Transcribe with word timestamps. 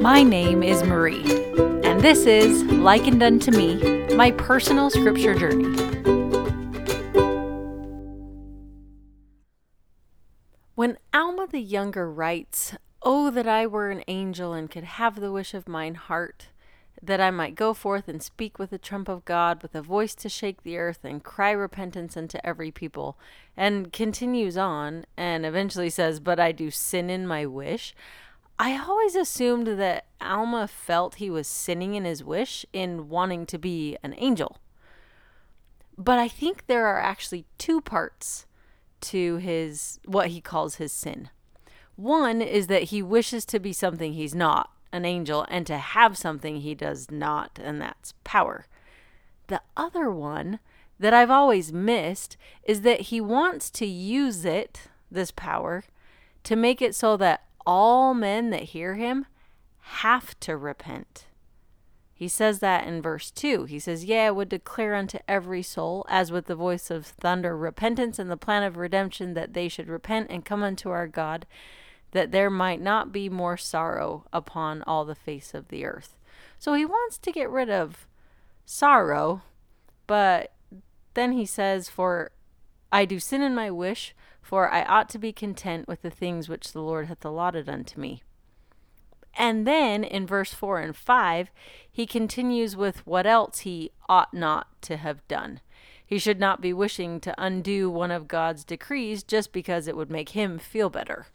My 0.00 0.22
name 0.22 0.62
is 0.62 0.82
Marie, 0.82 1.22
and 1.84 2.00
this 2.00 2.24
is 2.24 2.62
Likened 2.62 3.22
Unto 3.22 3.50
Me, 3.50 4.06
my 4.14 4.30
personal 4.30 4.88
scripture 4.88 5.34
journey. 5.34 5.76
When 10.74 10.96
Alma 11.12 11.48
the 11.50 11.60
Younger 11.60 12.10
writes, 12.10 12.74
Oh, 13.02 13.30
that 13.30 13.46
I 13.46 13.66
were 13.66 13.90
an 13.90 14.02
angel 14.08 14.54
and 14.54 14.70
could 14.70 14.84
have 14.84 15.20
the 15.20 15.30
wish 15.30 15.52
of 15.52 15.68
mine 15.68 15.96
heart, 15.96 16.48
that 17.02 17.20
I 17.20 17.30
might 17.30 17.54
go 17.54 17.74
forth 17.74 18.08
and 18.08 18.22
speak 18.22 18.58
with 18.58 18.70
the 18.70 18.78
trump 18.78 19.06
of 19.06 19.26
God, 19.26 19.60
with 19.60 19.74
a 19.74 19.82
voice 19.82 20.14
to 20.14 20.30
shake 20.30 20.62
the 20.62 20.78
earth, 20.78 21.00
and 21.04 21.22
cry 21.22 21.50
repentance 21.50 22.16
unto 22.16 22.38
every 22.42 22.70
people. 22.70 23.18
And 23.54 23.92
continues 23.92 24.56
on, 24.56 25.04
and 25.18 25.44
eventually 25.44 25.90
says, 25.90 26.20
But 26.20 26.40
I 26.40 26.52
do 26.52 26.70
sin 26.70 27.10
in 27.10 27.26
my 27.26 27.44
wish. 27.44 27.94
I 28.62 28.76
always 28.76 29.14
assumed 29.14 29.68
that 29.68 30.04
Alma 30.20 30.68
felt 30.68 31.14
he 31.14 31.30
was 31.30 31.48
sinning 31.48 31.94
in 31.94 32.04
his 32.04 32.22
wish 32.22 32.66
in 32.74 33.08
wanting 33.08 33.46
to 33.46 33.56
be 33.56 33.96
an 34.02 34.14
angel. 34.18 34.58
But 35.96 36.18
I 36.18 36.28
think 36.28 36.66
there 36.66 36.84
are 36.84 37.00
actually 37.00 37.46
two 37.56 37.80
parts 37.80 38.44
to 39.00 39.36
his 39.36 39.98
what 40.04 40.26
he 40.26 40.42
calls 40.42 40.74
his 40.74 40.92
sin. 40.92 41.30
One 41.96 42.42
is 42.42 42.66
that 42.66 42.84
he 42.84 43.00
wishes 43.00 43.46
to 43.46 43.58
be 43.58 43.72
something 43.72 44.12
he's 44.12 44.34
not, 44.34 44.68
an 44.92 45.06
angel 45.06 45.46
and 45.48 45.66
to 45.66 45.78
have 45.78 46.18
something 46.18 46.60
he 46.60 46.74
does 46.74 47.10
not, 47.10 47.58
and 47.64 47.80
that's 47.80 48.12
power. 48.24 48.66
The 49.46 49.62
other 49.74 50.10
one 50.10 50.58
that 50.98 51.14
I've 51.14 51.30
always 51.30 51.72
missed 51.72 52.36
is 52.64 52.82
that 52.82 53.00
he 53.08 53.22
wants 53.22 53.70
to 53.70 53.86
use 53.86 54.44
it, 54.44 54.82
this 55.10 55.30
power, 55.30 55.84
to 56.44 56.56
make 56.56 56.82
it 56.82 56.94
so 56.94 57.16
that 57.16 57.44
all 57.66 58.14
men 58.14 58.50
that 58.50 58.62
hear 58.64 58.94
him 58.94 59.26
have 59.78 60.38
to 60.40 60.56
repent. 60.56 61.26
He 62.20 62.28
says 62.28 62.58
that 62.58 62.86
in 62.86 63.00
verse 63.00 63.30
2. 63.30 63.64
He 63.64 63.78
says, 63.78 64.04
Yea, 64.04 64.26
I 64.26 64.30
would 64.30 64.50
declare 64.50 64.94
unto 64.94 65.18
every 65.26 65.62
soul, 65.62 66.04
as 66.08 66.30
with 66.30 66.46
the 66.46 66.54
voice 66.54 66.90
of 66.90 67.06
thunder, 67.06 67.56
repentance 67.56 68.18
and 68.18 68.30
the 68.30 68.36
plan 68.36 68.62
of 68.62 68.76
redemption, 68.76 69.32
that 69.32 69.54
they 69.54 69.68
should 69.68 69.88
repent 69.88 70.26
and 70.28 70.44
come 70.44 70.62
unto 70.62 70.90
our 70.90 71.06
God, 71.06 71.46
that 72.10 72.30
there 72.30 72.50
might 72.50 72.80
not 72.80 73.10
be 73.10 73.30
more 73.30 73.56
sorrow 73.56 74.26
upon 74.34 74.82
all 74.82 75.06
the 75.06 75.14
face 75.14 75.54
of 75.54 75.68
the 75.68 75.86
earth. 75.86 76.18
So 76.58 76.74
he 76.74 76.84
wants 76.84 77.16
to 77.16 77.32
get 77.32 77.48
rid 77.48 77.70
of 77.70 78.06
sorrow, 78.66 79.40
but 80.06 80.52
then 81.14 81.32
he 81.32 81.46
says, 81.46 81.88
For 81.88 82.32
I 82.92 83.06
do 83.06 83.18
sin 83.18 83.40
in 83.40 83.54
my 83.54 83.70
wish, 83.70 84.14
for 84.42 84.70
I 84.70 84.82
ought 84.84 85.08
to 85.10 85.18
be 85.18 85.32
content 85.32 85.88
with 85.88 86.02
the 86.02 86.10
things 86.10 86.48
which 86.48 86.72
the 86.72 86.82
Lord 86.82 87.06
hath 87.06 87.24
allotted 87.24 87.68
unto 87.68 88.00
me. 88.00 88.22
And 89.34 89.66
then 89.66 90.02
in 90.02 90.26
verse 90.26 90.52
4 90.52 90.80
and 90.80 90.96
5, 90.96 91.50
he 91.90 92.06
continues 92.06 92.76
with 92.76 93.06
what 93.06 93.26
else 93.26 93.60
he 93.60 93.92
ought 94.08 94.34
not 94.34 94.68
to 94.82 94.96
have 94.96 95.26
done. 95.28 95.60
He 96.04 96.18
should 96.18 96.40
not 96.40 96.60
be 96.60 96.72
wishing 96.72 97.20
to 97.20 97.34
undo 97.38 97.88
one 97.88 98.10
of 98.10 98.26
God's 98.26 98.64
decrees 98.64 99.22
just 99.22 99.52
because 99.52 99.86
it 99.86 99.96
would 99.96 100.10
make 100.10 100.30
him 100.30 100.58
feel 100.58 100.90
better. 100.90 101.28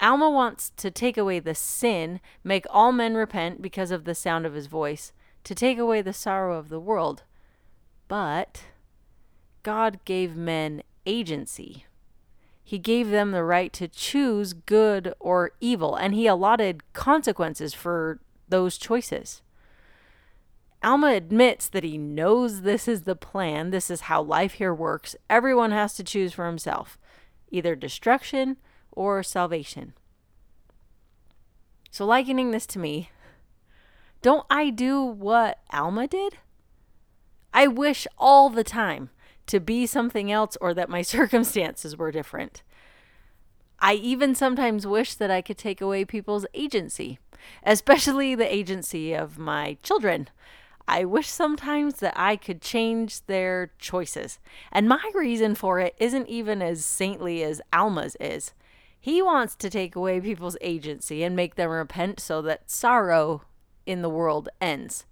Alma 0.00 0.30
wants 0.30 0.70
to 0.76 0.90
take 0.90 1.18
away 1.18 1.38
the 1.38 1.54
sin, 1.54 2.20
make 2.42 2.64
all 2.70 2.92
men 2.92 3.14
repent 3.14 3.60
because 3.60 3.90
of 3.90 4.04
the 4.04 4.14
sound 4.14 4.46
of 4.46 4.54
his 4.54 4.66
voice, 4.66 5.12
to 5.44 5.54
take 5.54 5.78
away 5.78 6.00
the 6.00 6.12
sorrow 6.12 6.58
of 6.58 6.70
the 6.70 6.80
world. 6.80 7.24
But 8.08 8.64
God 9.62 10.00
gave 10.04 10.34
men 10.34 10.82
agency. 11.06 11.84
He 12.66 12.78
gave 12.78 13.10
them 13.10 13.30
the 13.30 13.44
right 13.44 13.72
to 13.74 13.86
choose 13.88 14.54
good 14.54 15.12
or 15.20 15.52
evil, 15.60 15.94
and 15.94 16.14
he 16.14 16.26
allotted 16.26 16.92
consequences 16.94 17.74
for 17.74 18.20
those 18.48 18.78
choices. 18.78 19.42
Alma 20.82 21.08
admits 21.08 21.68
that 21.68 21.84
he 21.84 21.98
knows 21.98 22.62
this 22.62 22.88
is 22.88 23.02
the 23.02 23.14
plan, 23.14 23.70
this 23.70 23.90
is 23.90 24.02
how 24.02 24.22
life 24.22 24.54
here 24.54 24.74
works. 24.74 25.14
Everyone 25.28 25.72
has 25.72 25.94
to 25.94 26.04
choose 26.04 26.32
for 26.32 26.46
himself 26.46 26.98
either 27.50 27.76
destruction 27.76 28.56
or 28.90 29.22
salvation. 29.22 29.94
So, 31.90 32.04
likening 32.04 32.50
this 32.50 32.66
to 32.68 32.78
me, 32.78 33.10
don't 34.22 34.46
I 34.50 34.70
do 34.70 35.02
what 35.02 35.60
Alma 35.70 36.08
did? 36.08 36.38
I 37.52 37.66
wish 37.68 38.06
all 38.18 38.50
the 38.50 38.64
time 38.64 39.10
to 39.46 39.60
be 39.60 39.86
something 39.86 40.30
else 40.30 40.56
or 40.60 40.74
that 40.74 40.88
my 40.88 41.02
circumstances 41.16 41.96
were 41.96 42.10
different. 42.10 42.62
I 43.80 43.94
even 43.94 44.34
sometimes 44.34 44.86
wish 44.86 45.14
that 45.14 45.30
I 45.30 45.42
could 45.42 45.58
take 45.58 45.80
away 45.80 46.04
people's 46.04 46.46
agency, 46.54 47.18
especially 47.64 48.34
the 48.34 48.52
agency 48.52 49.12
of 49.12 49.38
my 49.38 49.76
children. 49.82 50.28
I 50.86 51.04
wish 51.04 51.28
sometimes 51.28 51.96
that 51.96 52.14
I 52.16 52.36
could 52.36 52.60
change 52.60 53.24
their 53.26 53.72
choices. 53.78 54.38
And 54.70 54.88
my 54.88 55.10
reason 55.14 55.54
for 55.54 55.80
it 55.80 55.94
isn't 55.98 56.28
even 56.28 56.60
as 56.62 56.84
saintly 56.84 57.42
as 57.42 57.62
Alma's 57.72 58.16
is. 58.20 58.52
He 59.00 59.20
wants 59.20 59.54
to 59.56 59.70
take 59.70 59.96
away 59.96 60.20
people's 60.20 60.56
agency 60.60 61.22
and 61.22 61.36
make 61.36 61.56
them 61.56 61.70
repent 61.70 62.20
so 62.20 62.40
that 62.42 62.70
sorrow 62.70 63.42
in 63.86 64.02
the 64.02 64.08
world 64.08 64.48
ends. 64.60 65.04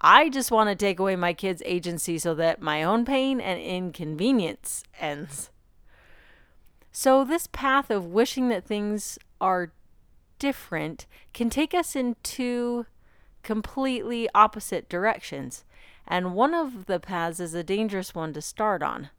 I 0.00 0.30
just 0.30 0.50
want 0.50 0.70
to 0.70 0.74
take 0.74 0.98
away 0.98 1.14
my 1.16 1.34
kids' 1.34 1.62
agency 1.66 2.18
so 2.18 2.34
that 2.34 2.62
my 2.62 2.82
own 2.82 3.04
pain 3.04 3.40
and 3.40 3.60
inconvenience 3.60 4.82
ends. 4.98 5.50
So, 6.90 7.24
this 7.24 7.46
path 7.46 7.90
of 7.90 8.06
wishing 8.06 8.48
that 8.48 8.64
things 8.64 9.18
are 9.40 9.72
different 10.38 11.06
can 11.32 11.50
take 11.50 11.74
us 11.74 11.94
in 11.94 12.16
two 12.22 12.86
completely 13.42 14.28
opposite 14.34 14.88
directions. 14.88 15.64
And 16.06 16.34
one 16.34 16.54
of 16.54 16.86
the 16.86 16.98
paths 16.98 17.38
is 17.38 17.54
a 17.54 17.62
dangerous 17.62 18.14
one 18.14 18.32
to 18.32 18.42
start 18.42 18.82
on. 18.82 19.10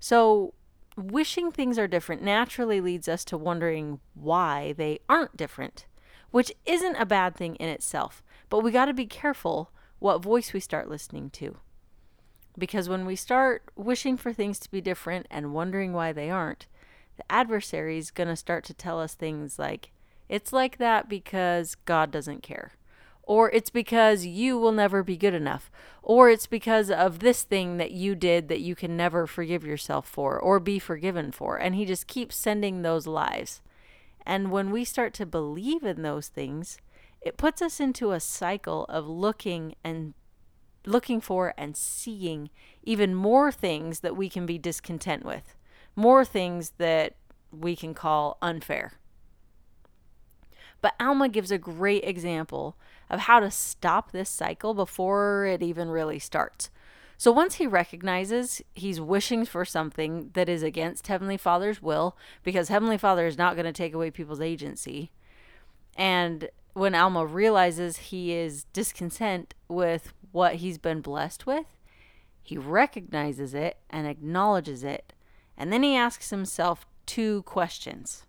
So, 0.00 0.52
wishing 0.96 1.52
things 1.52 1.78
are 1.78 1.88
different 1.88 2.22
naturally 2.22 2.80
leads 2.80 3.08
us 3.08 3.24
to 3.26 3.38
wondering 3.38 4.00
why 4.14 4.74
they 4.76 4.98
aren't 5.08 5.36
different, 5.36 5.86
which 6.32 6.52
isn't 6.66 6.96
a 6.96 7.06
bad 7.06 7.36
thing 7.36 7.54
in 7.56 7.68
itself. 7.68 8.22
But 8.50 8.62
we 8.62 8.72
got 8.72 8.86
to 8.86 8.94
be 8.94 9.06
careful 9.06 9.70
what 9.98 10.22
voice 10.22 10.52
we 10.52 10.60
start 10.60 10.88
listening 10.88 11.30
to. 11.30 11.56
Because 12.56 12.88
when 12.88 13.06
we 13.06 13.16
start 13.16 13.62
wishing 13.76 14.16
for 14.16 14.32
things 14.32 14.58
to 14.60 14.70
be 14.70 14.80
different 14.80 15.26
and 15.30 15.54
wondering 15.54 15.92
why 15.92 16.12
they 16.12 16.30
aren't, 16.30 16.66
the 17.16 17.30
adversary 17.30 17.98
is 17.98 18.10
going 18.10 18.28
to 18.28 18.36
start 18.36 18.64
to 18.64 18.74
tell 18.74 19.00
us 19.00 19.14
things 19.14 19.58
like, 19.58 19.90
it's 20.28 20.52
like 20.52 20.78
that 20.78 21.08
because 21.08 21.74
God 21.74 22.10
doesn't 22.10 22.42
care 22.42 22.72
or 23.28 23.50
it's 23.50 23.68
because 23.68 24.24
you 24.24 24.56
will 24.56 24.72
never 24.72 25.02
be 25.02 25.16
good 25.16 25.34
enough, 25.34 25.70
or 26.02 26.30
it's 26.30 26.46
because 26.46 26.90
of 26.90 27.18
this 27.18 27.42
thing 27.42 27.76
that 27.76 27.90
you 27.90 28.14
did 28.14 28.48
that 28.48 28.62
you 28.62 28.74
can 28.74 28.96
never 28.96 29.26
forgive 29.26 29.66
yourself 29.66 30.08
for 30.08 30.40
or 30.40 30.58
be 30.58 30.78
forgiven 30.78 31.30
for. 31.30 31.58
And 31.58 31.74
he 31.74 31.84
just 31.84 32.06
keeps 32.06 32.34
sending 32.34 32.80
those 32.80 33.06
lies. 33.06 33.60
And 34.24 34.50
when 34.50 34.70
we 34.70 34.82
start 34.82 35.12
to 35.14 35.26
believe 35.26 35.82
in 35.82 36.00
those 36.00 36.28
things, 36.28 36.78
it 37.20 37.36
puts 37.36 37.60
us 37.60 37.80
into 37.80 38.12
a 38.12 38.20
cycle 38.20 38.84
of 38.86 39.06
looking 39.06 39.74
and 39.82 40.14
looking 40.86 41.20
for 41.20 41.54
and 41.58 41.76
seeing 41.76 42.50
even 42.82 43.14
more 43.14 43.52
things 43.52 44.00
that 44.00 44.16
we 44.16 44.28
can 44.28 44.46
be 44.46 44.58
discontent 44.58 45.24
with, 45.24 45.54
more 45.96 46.24
things 46.24 46.72
that 46.78 47.14
we 47.50 47.76
can 47.76 47.94
call 47.94 48.38
unfair. 48.40 48.92
But 50.80 50.94
Alma 51.00 51.28
gives 51.28 51.50
a 51.50 51.58
great 51.58 52.04
example 52.04 52.76
of 53.10 53.20
how 53.20 53.40
to 53.40 53.50
stop 53.50 54.12
this 54.12 54.30
cycle 54.30 54.74
before 54.74 55.44
it 55.46 55.62
even 55.62 55.88
really 55.88 56.18
starts. 56.18 56.70
So 57.16 57.32
once 57.32 57.56
he 57.56 57.66
recognizes 57.66 58.62
he's 58.74 59.00
wishing 59.00 59.44
for 59.44 59.64
something 59.64 60.30
that 60.34 60.48
is 60.48 60.62
against 60.62 61.08
Heavenly 61.08 61.36
Father's 61.36 61.82
will, 61.82 62.16
because 62.44 62.68
Heavenly 62.68 62.96
Father 62.96 63.26
is 63.26 63.36
not 63.36 63.56
going 63.56 63.66
to 63.66 63.72
take 63.72 63.92
away 63.92 64.12
people's 64.12 64.40
agency, 64.40 65.10
and 65.96 66.48
when 66.72 66.94
Alma 66.94 67.26
realizes 67.26 67.96
he 67.96 68.32
is 68.32 68.64
discontent 68.72 69.54
with 69.68 70.12
what 70.32 70.56
he's 70.56 70.78
been 70.78 71.00
blessed 71.00 71.46
with, 71.46 71.66
he 72.42 72.56
recognizes 72.56 73.54
it 73.54 73.78
and 73.90 74.06
acknowledges 74.06 74.84
it, 74.84 75.12
and 75.56 75.72
then 75.72 75.82
he 75.82 75.96
asks 75.96 76.30
himself 76.30 76.86
two 77.04 77.42
questions. 77.42 78.24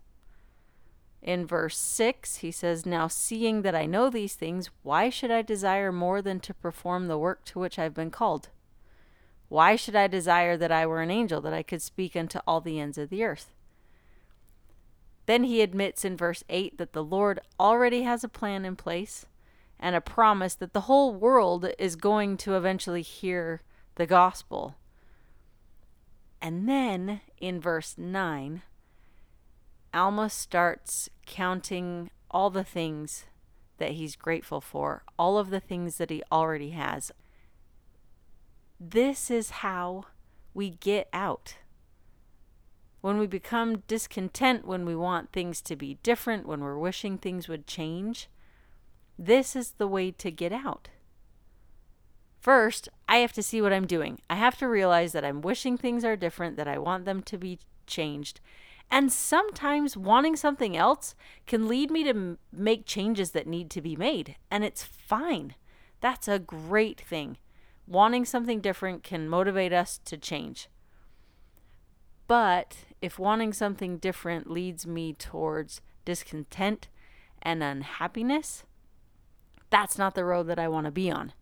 In 1.22 1.46
verse 1.46 1.76
6, 1.76 2.36
he 2.36 2.50
says, 2.50 2.86
Now 2.86 3.06
seeing 3.06 3.62
that 3.62 3.74
I 3.74 3.86
know 3.86 4.08
these 4.08 4.34
things, 4.34 4.70
why 4.82 5.10
should 5.10 5.30
I 5.30 5.42
desire 5.42 5.92
more 5.92 6.22
than 6.22 6.40
to 6.40 6.54
perform 6.54 7.06
the 7.06 7.18
work 7.18 7.44
to 7.46 7.58
which 7.58 7.78
I've 7.78 7.94
been 7.94 8.10
called? 8.10 8.48
Why 9.48 9.76
should 9.76 9.96
I 9.96 10.06
desire 10.06 10.56
that 10.56 10.72
I 10.72 10.86
were 10.86 11.02
an 11.02 11.10
angel, 11.10 11.40
that 11.42 11.52
I 11.52 11.62
could 11.62 11.82
speak 11.82 12.16
unto 12.16 12.38
all 12.46 12.60
the 12.60 12.80
ends 12.80 12.96
of 12.96 13.10
the 13.10 13.24
earth? 13.24 13.52
Then 15.30 15.44
he 15.44 15.62
admits 15.62 16.04
in 16.04 16.16
verse 16.16 16.42
8 16.48 16.76
that 16.78 16.92
the 16.92 17.04
Lord 17.04 17.38
already 17.60 18.02
has 18.02 18.24
a 18.24 18.28
plan 18.28 18.64
in 18.64 18.74
place 18.74 19.26
and 19.78 19.94
a 19.94 20.00
promise 20.00 20.56
that 20.56 20.72
the 20.72 20.88
whole 20.90 21.14
world 21.14 21.68
is 21.78 21.94
going 21.94 22.36
to 22.38 22.56
eventually 22.56 23.02
hear 23.02 23.62
the 23.94 24.06
gospel. 24.06 24.74
And 26.42 26.68
then 26.68 27.20
in 27.38 27.60
verse 27.60 27.94
9, 27.96 28.62
Alma 29.94 30.30
starts 30.30 31.08
counting 31.26 32.10
all 32.28 32.50
the 32.50 32.64
things 32.64 33.26
that 33.78 33.92
he's 33.92 34.16
grateful 34.16 34.60
for, 34.60 35.04
all 35.16 35.38
of 35.38 35.50
the 35.50 35.60
things 35.60 35.98
that 35.98 36.10
he 36.10 36.24
already 36.32 36.70
has. 36.70 37.12
This 38.80 39.30
is 39.30 39.50
how 39.50 40.06
we 40.54 40.70
get 40.70 41.08
out. 41.12 41.54
When 43.00 43.18
we 43.18 43.26
become 43.26 43.82
discontent, 43.88 44.66
when 44.66 44.84
we 44.84 44.94
want 44.94 45.32
things 45.32 45.60
to 45.62 45.76
be 45.76 45.98
different, 46.02 46.46
when 46.46 46.60
we're 46.60 46.78
wishing 46.78 47.16
things 47.16 47.48
would 47.48 47.66
change, 47.66 48.28
this 49.18 49.56
is 49.56 49.72
the 49.72 49.88
way 49.88 50.10
to 50.12 50.30
get 50.30 50.52
out. 50.52 50.88
First, 52.40 52.88
I 53.08 53.18
have 53.18 53.32
to 53.34 53.42
see 53.42 53.60
what 53.60 53.72
I'm 53.72 53.86
doing. 53.86 54.18
I 54.30 54.36
have 54.36 54.56
to 54.58 54.68
realize 54.68 55.12
that 55.12 55.24
I'm 55.24 55.42
wishing 55.42 55.76
things 55.76 56.04
are 56.04 56.16
different, 56.16 56.56
that 56.56 56.68
I 56.68 56.78
want 56.78 57.04
them 57.04 57.22
to 57.24 57.36
be 57.36 57.58
changed. 57.86 58.40
And 58.90 59.12
sometimes 59.12 59.96
wanting 59.96 60.36
something 60.36 60.76
else 60.76 61.14
can 61.46 61.68
lead 61.68 61.90
me 61.90 62.02
to 62.04 62.10
m- 62.10 62.38
make 62.50 62.86
changes 62.86 63.32
that 63.32 63.46
need 63.46 63.70
to 63.70 63.80
be 63.80 63.94
made. 63.94 64.36
And 64.50 64.64
it's 64.64 64.82
fine. 64.82 65.54
That's 66.00 66.28
a 66.28 66.38
great 66.38 67.00
thing. 67.00 67.36
Wanting 67.86 68.24
something 68.24 68.60
different 68.60 69.02
can 69.02 69.28
motivate 69.28 69.72
us 69.72 70.00
to 70.06 70.16
change. 70.16 70.68
But 72.30 72.84
if 73.02 73.18
wanting 73.18 73.52
something 73.52 73.98
different 73.98 74.48
leads 74.48 74.86
me 74.86 75.14
towards 75.14 75.80
discontent 76.04 76.86
and 77.42 77.60
unhappiness, 77.60 78.62
that's 79.68 79.98
not 79.98 80.14
the 80.14 80.24
road 80.24 80.44
that 80.44 80.56
I 80.56 80.68
want 80.68 80.84
to 80.84 80.92
be 80.92 81.10
on. 81.10 81.32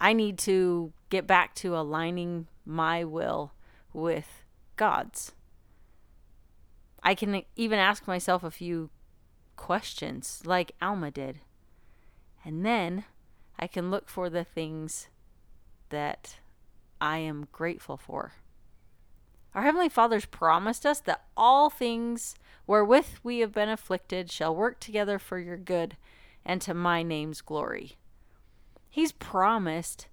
I 0.00 0.12
need 0.12 0.36
to 0.38 0.92
get 1.08 1.28
back 1.28 1.54
to 1.54 1.76
aligning 1.76 2.48
my 2.66 3.04
will 3.04 3.52
with 3.92 4.42
God's. 4.74 5.30
I 7.00 7.14
can 7.14 7.42
even 7.54 7.78
ask 7.78 8.08
myself 8.08 8.42
a 8.42 8.50
few 8.50 8.90
questions 9.54 10.42
like 10.44 10.72
Alma 10.82 11.12
did. 11.12 11.42
And 12.44 12.66
then 12.66 13.04
I 13.56 13.68
can 13.68 13.88
look 13.88 14.08
for 14.08 14.28
the 14.28 14.42
things 14.42 15.06
that 15.90 16.40
I 17.00 17.18
am 17.18 17.46
grateful 17.52 17.96
for. 17.96 18.32
Our 19.54 19.62
Heavenly 19.62 19.88
Father's 19.88 20.26
promised 20.26 20.84
us 20.84 21.00
that 21.00 21.24
all 21.36 21.70
things 21.70 22.34
wherewith 22.66 23.06
we 23.22 23.38
have 23.38 23.52
been 23.52 23.68
afflicted 23.68 24.30
shall 24.30 24.54
work 24.54 24.80
together 24.80 25.18
for 25.18 25.38
your 25.38 25.56
good 25.56 25.96
and 26.44 26.60
to 26.62 26.74
my 26.74 27.02
name's 27.02 27.40
glory. 27.40 27.96
He's 28.90 29.12
promised 29.12 30.08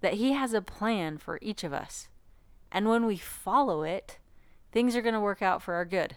that 0.00 0.14
He 0.14 0.32
has 0.32 0.52
a 0.52 0.62
plan 0.62 1.18
for 1.18 1.38
each 1.42 1.64
of 1.64 1.72
us. 1.72 2.08
And 2.70 2.88
when 2.88 3.06
we 3.06 3.16
follow 3.16 3.82
it, 3.82 4.18
things 4.72 4.94
are 4.96 5.02
going 5.02 5.14
to 5.14 5.20
work 5.20 5.42
out 5.42 5.62
for 5.62 5.74
our 5.74 5.84
good. 5.84 6.16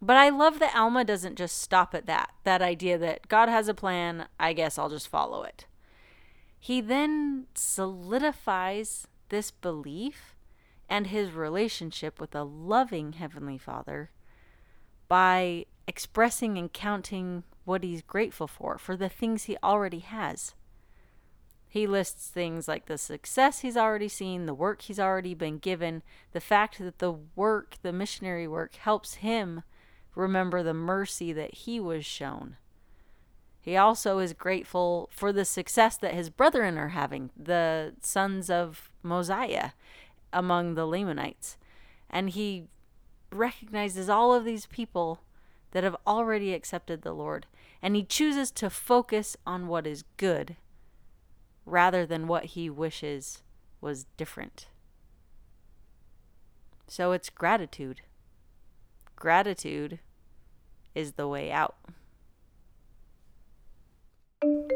But 0.00 0.16
I 0.16 0.28
love 0.28 0.60
that 0.60 0.76
Alma 0.76 1.04
doesn't 1.04 1.36
just 1.36 1.58
stop 1.58 1.94
at 1.94 2.06
that, 2.06 2.30
that 2.44 2.62
idea 2.62 2.98
that 2.98 3.28
God 3.28 3.48
has 3.48 3.68
a 3.68 3.74
plan, 3.74 4.26
I 4.38 4.52
guess 4.52 4.78
I'll 4.78 4.88
just 4.88 5.08
follow 5.08 5.42
it. 5.42 5.66
He 6.58 6.80
then 6.80 7.46
solidifies 7.54 9.08
this 9.28 9.50
belief 9.50 10.36
and 10.88 11.08
his 11.08 11.32
relationship 11.32 12.20
with 12.20 12.34
a 12.34 12.42
loving 12.42 13.14
Heavenly 13.14 13.58
Father 13.58 14.10
by 15.08 15.66
expressing 15.86 16.58
and 16.58 16.72
counting 16.72 17.44
what 17.64 17.82
he's 17.82 18.02
grateful 18.02 18.46
for, 18.46 18.78
for 18.78 18.96
the 18.96 19.08
things 19.08 19.44
he 19.44 19.56
already 19.62 20.00
has. 20.00 20.54
He 21.68 21.86
lists 21.86 22.28
things 22.28 22.66
like 22.66 22.86
the 22.86 22.96
success 22.96 23.60
he's 23.60 23.76
already 23.76 24.08
seen, 24.08 24.46
the 24.46 24.54
work 24.54 24.82
he's 24.82 24.98
already 24.98 25.34
been 25.34 25.58
given, 25.58 26.02
the 26.32 26.40
fact 26.40 26.78
that 26.78 26.98
the 26.98 27.12
work, 27.36 27.76
the 27.82 27.92
missionary 27.92 28.48
work, 28.48 28.76
helps 28.76 29.16
him 29.16 29.62
remember 30.14 30.62
the 30.62 30.74
mercy 30.74 31.32
that 31.32 31.54
he 31.54 31.78
was 31.78 32.06
shown. 32.06 32.56
He 33.60 33.76
also 33.76 34.18
is 34.18 34.32
grateful 34.32 35.10
for 35.12 35.30
the 35.30 35.44
success 35.44 35.98
that 35.98 36.14
his 36.14 36.30
brethren 36.30 36.78
are 36.78 36.88
having, 36.88 37.30
the 37.36 37.94
sons 38.00 38.48
of 38.48 38.90
Mosiah 39.02 39.72
among 40.32 40.74
the 40.74 40.86
Lamanites. 40.86 41.56
And 42.10 42.30
he 42.30 42.68
recognizes 43.30 44.08
all 44.08 44.34
of 44.34 44.44
these 44.44 44.66
people 44.66 45.20
that 45.72 45.84
have 45.84 45.96
already 46.06 46.54
accepted 46.54 47.02
the 47.02 47.12
Lord. 47.12 47.46
And 47.82 47.94
he 47.94 48.02
chooses 48.02 48.50
to 48.52 48.70
focus 48.70 49.36
on 49.46 49.68
what 49.68 49.86
is 49.86 50.04
good 50.16 50.56
rather 51.64 52.06
than 52.06 52.26
what 52.26 52.46
he 52.46 52.70
wishes 52.70 53.42
was 53.80 54.06
different. 54.16 54.68
So 56.86 57.12
it's 57.12 57.28
gratitude. 57.28 58.00
Gratitude 59.14 60.00
is 60.94 61.12
the 61.12 61.28
way 61.28 61.52
out. 61.52 61.76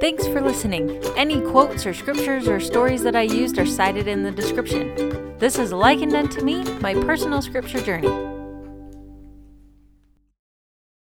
Thanks 0.02 0.26
for 0.26 0.40
listening. 0.40 1.00
Any 1.16 1.40
quotes 1.40 1.86
or 1.86 1.94
scriptures 1.94 2.48
or 2.48 2.58
stories 2.58 3.04
that 3.04 3.14
I 3.14 3.22
used 3.22 3.56
are 3.60 3.64
cited 3.64 4.08
in 4.08 4.24
the 4.24 4.32
description. 4.32 5.36
This 5.38 5.60
is 5.60 5.70
likened 5.70 6.16
unto 6.16 6.42
me, 6.42 6.64
my 6.80 6.92
personal 6.92 7.40
scripture 7.40 7.80
journey. 7.80 8.31